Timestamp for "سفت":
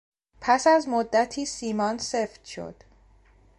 1.97-2.45